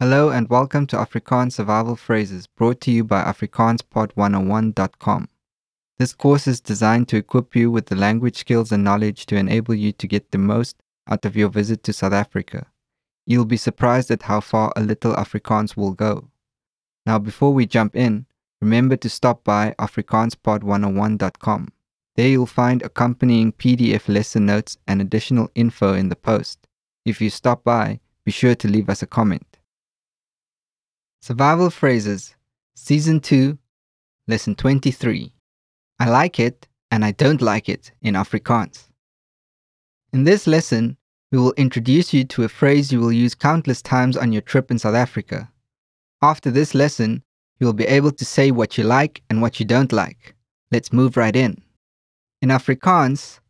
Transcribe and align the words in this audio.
Hello 0.00 0.30
and 0.30 0.48
welcome 0.48 0.86
to 0.86 0.96
Afrikaans 0.96 1.54
Survival 1.54 1.96
Phrases 1.96 2.46
brought 2.46 2.80
to 2.82 2.92
you 2.92 3.02
by 3.02 3.24
AfrikaansPod101.com. 3.24 5.28
This 5.98 6.12
course 6.12 6.46
is 6.46 6.60
designed 6.60 7.08
to 7.08 7.16
equip 7.16 7.56
you 7.56 7.68
with 7.68 7.86
the 7.86 7.96
language 7.96 8.36
skills 8.36 8.70
and 8.70 8.84
knowledge 8.84 9.26
to 9.26 9.34
enable 9.34 9.74
you 9.74 9.90
to 9.90 10.06
get 10.06 10.30
the 10.30 10.38
most 10.38 10.76
out 11.08 11.24
of 11.24 11.36
your 11.36 11.48
visit 11.48 11.82
to 11.82 11.92
South 11.92 12.12
Africa. 12.12 12.68
You'll 13.26 13.44
be 13.44 13.56
surprised 13.56 14.12
at 14.12 14.22
how 14.22 14.38
far 14.38 14.72
a 14.76 14.82
little 14.82 15.14
Afrikaans 15.14 15.76
will 15.76 15.94
go. 15.94 16.28
Now, 17.04 17.18
before 17.18 17.52
we 17.52 17.66
jump 17.66 17.96
in, 17.96 18.26
remember 18.60 18.94
to 18.98 19.10
stop 19.10 19.42
by 19.42 19.74
AfrikaansPod101.com. 19.80 21.72
There 22.14 22.28
you'll 22.28 22.46
find 22.46 22.84
accompanying 22.84 23.50
PDF 23.50 24.06
lesson 24.06 24.46
notes 24.46 24.78
and 24.86 25.00
additional 25.00 25.50
info 25.56 25.94
in 25.94 26.08
the 26.08 26.14
post. 26.14 26.68
If 27.04 27.20
you 27.20 27.30
stop 27.30 27.64
by, 27.64 27.98
be 28.24 28.30
sure 28.30 28.54
to 28.54 28.68
leave 28.68 28.88
us 28.88 29.02
a 29.02 29.08
comment. 29.08 29.47
Survival 31.20 31.68
Phrases, 31.68 32.34
Season 32.74 33.18
2, 33.20 33.58
Lesson 34.28 34.54
23. 34.54 35.32
I 35.98 36.08
like 36.08 36.38
it 36.38 36.68
and 36.90 37.04
I 37.04 37.10
don't 37.10 37.42
like 37.42 37.68
it 37.68 37.90
in 38.02 38.14
Afrikaans. 38.14 38.84
In 40.12 40.24
this 40.24 40.46
lesson, 40.46 40.96
we 41.32 41.38
will 41.38 41.52
introduce 41.56 42.14
you 42.14 42.24
to 42.24 42.44
a 42.44 42.48
phrase 42.48 42.92
you 42.92 43.00
will 43.00 43.12
use 43.12 43.34
countless 43.34 43.82
times 43.82 44.16
on 44.16 44.32
your 44.32 44.42
trip 44.42 44.70
in 44.70 44.78
South 44.78 44.94
Africa. 44.94 45.50
After 46.22 46.50
this 46.50 46.74
lesson, 46.74 47.22
you 47.58 47.66
will 47.66 47.74
be 47.74 47.86
able 47.86 48.12
to 48.12 48.24
say 48.24 48.52
what 48.52 48.78
you 48.78 48.84
like 48.84 49.20
and 49.28 49.42
what 49.42 49.58
you 49.58 49.66
don't 49.66 49.92
like. 49.92 50.36
Let's 50.70 50.92
move 50.92 51.16
right 51.16 51.34
in. 51.34 51.60
In 52.40 52.50
Afrikaans, 52.50 53.40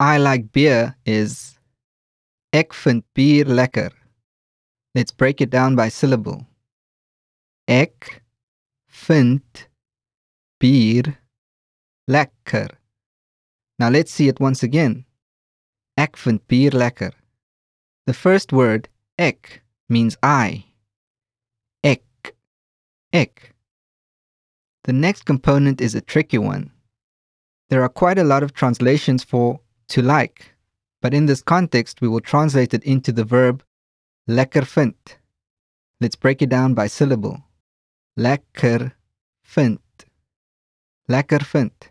I 0.00 0.16
like 0.16 0.52
beer 0.52 0.96
is 1.04 1.58
Ek 2.54 2.72
vind 2.72 3.04
bier 3.14 3.44
lekker. 3.44 3.90
Let's 4.94 5.12
break 5.12 5.40
it 5.40 5.50
down 5.50 5.76
by 5.76 5.90
syllable. 5.90 6.46
Ek 7.70 8.24
vind 8.88 9.68
bier 10.58 11.20
lekker. 12.08 12.66
Now 13.78 13.88
let's 13.90 14.10
see 14.10 14.26
it 14.26 14.40
once 14.40 14.64
again. 14.64 15.04
Ek 15.96 16.16
vind 16.16 16.40
bier 16.48 16.72
lekker. 16.72 17.12
The 18.06 18.12
first 18.12 18.52
word, 18.52 18.88
ek, 19.20 19.62
means 19.88 20.16
I. 20.20 20.64
Ek, 21.84 22.34
ek. 23.12 23.54
The 24.82 24.92
next 24.92 25.24
component 25.24 25.80
is 25.80 25.94
a 25.94 26.00
tricky 26.00 26.38
one. 26.38 26.72
There 27.68 27.84
are 27.84 27.88
quite 27.88 28.18
a 28.18 28.24
lot 28.24 28.42
of 28.42 28.52
translations 28.52 29.22
for 29.22 29.60
to 29.90 30.02
like, 30.02 30.56
but 31.00 31.14
in 31.14 31.26
this 31.26 31.40
context, 31.40 32.00
we 32.00 32.08
will 32.08 32.20
translate 32.20 32.74
it 32.74 32.82
into 32.82 33.12
the 33.12 33.22
verb 33.22 33.62
lekker 34.28 34.66
vind. 34.66 34.96
Let's 36.00 36.16
break 36.16 36.42
it 36.42 36.48
down 36.48 36.74
by 36.74 36.88
syllable. 36.88 37.44
Lekker 38.18 38.92
vind. 39.44 39.78
Lekker 41.08 41.44
vind. 41.44 41.90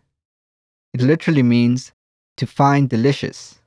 It 0.94 1.02
literally 1.02 1.44
means 1.44 1.94
to 2.38 2.46
find 2.46 2.90
delicious. 2.90 3.60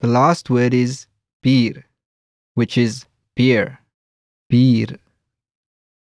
The 0.00 0.08
last 0.08 0.50
word 0.50 0.74
is 0.74 1.06
bier, 1.42 1.84
which 2.54 2.76
is 2.76 3.06
beer. 3.34 3.78
Bier. 4.48 4.98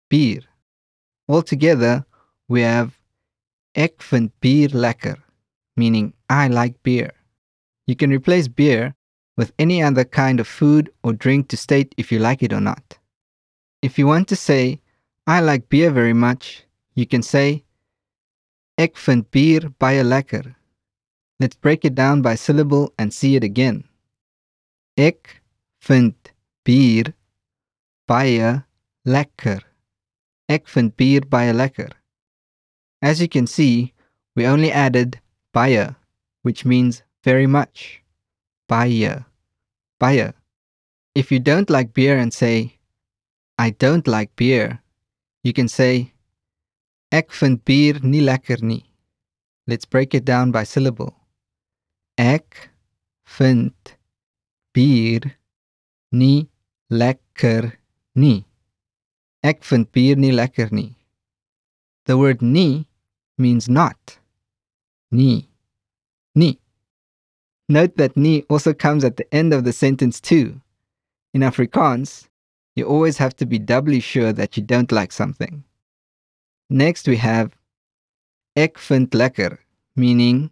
Bier. 0.08 0.42
Altogether, 1.28 2.04
we 2.48 2.62
have 2.62 2.98
vind 3.74 4.32
bier 4.40 4.68
lekker, 4.68 5.16
meaning 5.76 6.12
I 6.28 6.48
like 6.48 6.82
beer. 6.82 7.12
You 7.86 7.96
can 7.96 8.10
replace 8.10 8.48
beer 8.48 8.94
with 9.36 9.52
any 9.58 9.82
other 9.82 10.04
kind 10.04 10.40
of 10.40 10.48
food 10.48 10.90
or 11.02 11.12
drink 11.12 11.48
to 11.48 11.56
state 11.56 11.94
if 11.96 12.10
you 12.12 12.18
like 12.18 12.42
it 12.42 12.52
or 12.52 12.60
not. 12.60 12.98
If 13.82 13.98
you 13.98 14.06
want 14.06 14.28
to 14.28 14.36
say, 14.36 14.79
I 15.30 15.38
like 15.38 15.68
beer 15.68 15.92
very 15.92 16.12
much, 16.12 16.64
you 16.96 17.06
can 17.06 17.22
say, 17.22 17.62
Ek 18.76 18.98
vind 18.98 19.30
bier 19.30 19.68
baie 19.78 20.02
lekker. 20.02 20.56
Let's 21.38 21.54
break 21.54 21.84
it 21.84 21.94
down 21.94 22.20
by 22.20 22.34
syllable 22.34 22.92
and 22.98 23.14
see 23.14 23.36
it 23.36 23.44
again. 23.44 23.84
Ek 24.96 25.40
vind 25.82 26.16
bier 26.64 27.14
baie 28.08 28.64
lekker. 29.06 29.60
Ek 30.48 30.66
vind 30.66 30.96
bier 30.96 31.20
baie 31.20 31.52
lekker. 31.52 31.92
As 33.00 33.22
you 33.22 33.28
can 33.28 33.46
see, 33.46 33.94
we 34.34 34.44
only 34.44 34.72
added 34.72 35.20
baie, 35.54 35.94
which 36.42 36.64
means 36.64 37.04
very 37.22 37.46
much. 37.46 38.02
Baie. 38.68 39.24
Baie. 40.00 40.32
If 41.14 41.30
you 41.30 41.38
don't 41.38 41.70
like 41.70 41.94
beer 41.94 42.18
and 42.18 42.34
say, 42.34 42.80
I 43.56 43.70
don't 43.70 44.08
like 44.08 44.34
beer, 44.34 44.80
you 45.42 45.52
can 45.52 45.68
say, 45.68 46.12
Ek 47.12 47.32
vind 47.32 47.64
bier 47.64 47.98
nie 48.02 48.22
lekker 48.22 48.62
nie. 48.62 48.84
Let's 49.66 49.84
break 49.84 50.14
it 50.14 50.24
down 50.24 50.52
by 50.52 50.62
syllable. 50.62 51.14
Ek 52.16 52.70
vind 53.38 53.96
bier 54.74 55.34
nie 56.12 56.48
lekker 56.90 57.72
nie. 58.14 58.44
Ek 59.42 59.64
vind 59.64 59.90
bier 59.92 60.16
nie 60.16 60.30
lekker 60.30 60.70
nie. 60.70 60.94
The 62.06 62.16
word 62.16 62.42
nie 62.42 62.86
means 63.38 63.68
not. 63.68 64.18
Nie. 65.10 65.48
Nie. 66.34 66.58
Note 67.68 67.96
that 67.96 68.16
nie 68.16 68.44
also 68.48 68.72
comes 68.72 69.04
at 69.04 69.16
the 69.16 69.26
end 69.34 69.52
of 69.52 69.64
the 69.64 69.72
sentence 69.72 70.20
too. 70.20 70.60
In 71.34 71.42
Afrikaans, 71.42 72.29
you 72.76 72.86
always 72.86 73.18
have 73.18 73.34
to 73.36 73.46
be 73.46 73.58
doubly 73.58 74.00
sure 74.00 74.32
that 74.32 74.56
you 74.56 74.62
don't 74.62 74.92
like 74.92 75.12
something. 75.12 75.64
Next 76.68 77.08
we 77.08 77.16
have 77.16 77.56
ek 78.56 78.78
vind 78.78 79.10
lekker, 79.10 79.58
meaning 79.96 80.50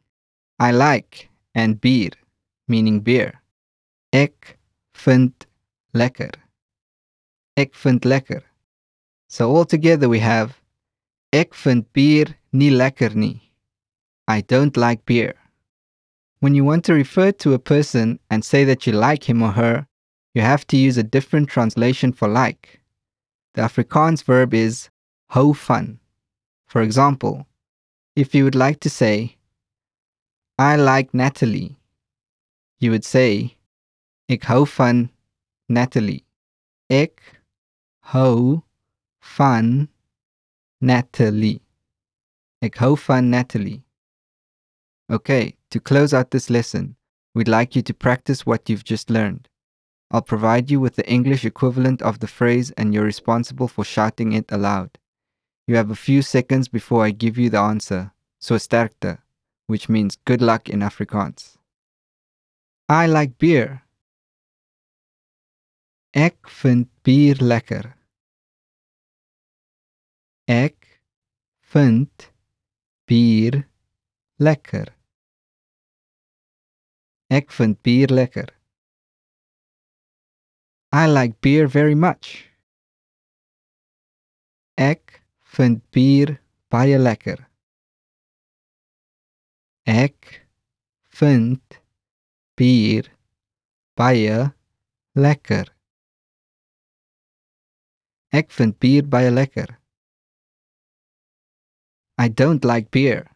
I 0.58 0.72
like, 0.72 1.28
and 1.54 1.80
bier, 1.80 2.10
meaning 2.66 3.00
beer. 3.00 3.40
Ek 4.12 4.58
vind 4.94 5.46
lekker. 5.94 6.32
Ek 7.56 7.74
vind 7.74 8.02
lekker. 8.02 8.42
So 9.28 9.54
altogether 9.54 10.08
we 10.08 10.18
have 10.20 10.60
ek 11.32 11.54
vind 11.54 11.92
bier 11.92 12.34
nie 12.52 12.70
lekker 12.70 13.14
nie. 13.14 13.42
I 14.26 14.40
don't 14.40 14.76
like 14.76 15.04
beer. 15.06 15.34
When 16.40 16.54
you 16.54 16.64
want 16.64 16.84
to 16.86 16.94
refer 16.94 17.32
to 17.32 17.54
a 17.54 17.58
person 17.58 18.18
and 18.30 18.44
say 18.44 18.64
that 18.64 18.86
you 18.86 18.92
like 18.92 19.24
him 19.24 19.42
or 19.42 19.52
her, 19.52 19.86
you 20.34 20.42
have 20.42 20.66
to 20.68 20.76
use 20.76 20.96
a 20.96 21.02
different 21.02 21.48
translation 21.48 22.12
for 22.12 22.28
like. 22.28 22.80
The 23.54 23.62
Afrikaans 23.62 24.22
verb 24.22 24.54
is 24.54 24.90
hou 25.30 25.54
van. 25.54 25.98
For 26.66 26.82
example, 26.82 27.46
if 28.14 28.34
you 28.34 28.44
would 28.44 28.54
like 28.54 28.80
to 28.80 28.90
say, 28.90 29.36
I 30.58 30.76
like 30.76 31.14
Natalie, 31.14 31.76
you 32.80 32.90
would 32.90 33.04
say, 33.04 33.56
Ek 34.28 34.44
hou 34.44 34.66
Natalie. 35.68 36.24
Ek 36.90 37.20
hou 38.02 38.62
Natalie. 40.80 41.62
Ek 42.62 42.76
hou 42.76 42.96
Natalie. 43.22 43.82
Okay, 45.10 45.56
to 45.70 45.80
close 45.80 46.12
out 46.12 46.30
this 46.30 46.50
lesson, 46.50 46.96
we'd 47.34 47.48
like 47.48 47.74
you 47.74 47.82
to 47.82 47.94
practice 47.94 48.44
what 48.44 48.68
you've 48.68 48.84
just 48.84 49.08
learned. 49.08 49.48
I'll 50.10 50.22
provide 50.22 50.70
you 50.70 50.80
with 50.80 50.96
the 50.96 51.08
English 51.08 51.44
equivalent 51.44 52.00
of 52.00 52.20
the 52.20 52.26
phrase 52.26 52.70
and 52.72 52.94
you're 52.94 53.04
responsible 53.04 53.68
for 53.68 53.84
shouting 53.84 54.32
it 54.32 54.50
aloud. 54.50 54.98
You 55.66 55.76
have 55.76 55.90
a 55.90 55.94
few 55.94 56.22
seconds 56.22 56.66
before 56.66 57.04
I 57.04 57.10
give 57.10 57.36
you 57.36 57.50
the 57.50 57.60
answer, 57.60 58.12
so 58.40 58.54
sterkte, 58.54 59.18
which 59.66 59.88
means 59.90 60.16
good 60.24 60.40
luck 60.40 60.70
in 60.70 60.80
Afrikaans. 60.80 61.58
I 62.88 63.06
like 63.06 63.36
beer. 63.36 63.82
Ek 66.14 66.48
vind 66.48 66.88
bier 67.04 67.34
lekker. 67.34 67.92
Ek 70.48 70.86
vind 71.60 72.30
bier 73.06 73.66
lekker. 74.40 74.88
Ek 77.30 77.52
vind 77.52 77.82
bier 77.82 78.08
lekker. 78.08 78.57
I 80.90 81.06
like 81.06 81.42
beer 81.42 81.66
very 81.68 81.94
much. 81.94 82.48
Ek 84.78 85.20
vind 85.44 85.82
bier 85.92 86.38
baie 86.72 86.96
lekker. 86.96 87.44
Ek 89.84 90.48
vind 91.20 91.60
bier 92.56 93.12
baie 94.00 94.54
lekker. 95.12 95.68
Ek 98.32 98.48
vind 98.56 98.80
bier 98.80 99.04
baie 99.04 99.30
lekker. 99.30 99.76
I 102.16 102.28
don't 102.32 102.64
like 102.64 102.90
beer. 102.90 103.28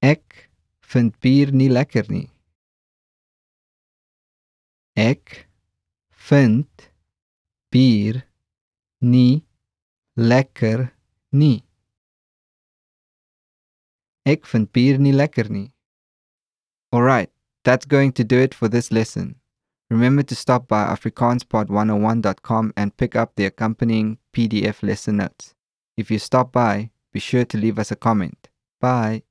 Ek 0.00 0.48
vind 0.80 1.20
bier 1.20 1.52
nie 1.52 1.68
lekker 1.68 2.08
nie. 2.08 2.31
Ek 4.96 5.48
vind 6.28 6.90
bier 7.72 8.22
nie 9.00 9.42
lekker 10.16 10.92
nie. 11.32 11.64
Ek 14.26 14.44
vind 14.46 14.72
bier 14.72 14.98
nie 14.98 15.12
lekker 15.12 15.48
nie. 15.50 15.72
Alright, 16.92 17.30
that's 17.64 17.86
going 17.86 18.12
to 18.12 18.24
do 18.24 18.38
it 18.38 18.54
for 18.54 18.68
this 18.68 18.92
lesson. 18.92 19.36
Remember 19.90 20.22
to 20.22 20.34
stop 20.34 20.68
by 20.68 20.84
afrikaanspod101.com 20.84 22.72
and 22.76 22.96
pick 22.96 23.16
up 23.16 23.34
the 23.36 23.46
accompanying 23.46 24.18
PDF 24.32 24.82
lesson 24.82 25.16
notes. 25.16 25.54
If 25.96 26.10
you 26.10 26.18
stop 26.18 26.52
by, 26.52 26.90
be 27.12 27.20
sure 27.20 27.44
to 27.46 27.58
leave 27.58 27.78
us 27.78 27.90
a 27.90 27.96
comment. 27.96 28.48
Bye. 28.80 29.22